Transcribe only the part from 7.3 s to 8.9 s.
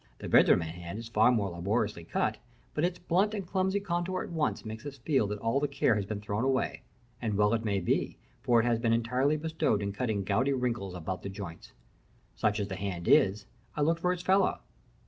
well it may be, for it has